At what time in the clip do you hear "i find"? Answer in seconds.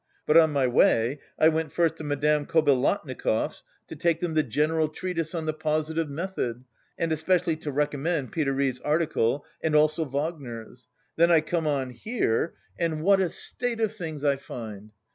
14.23-14.89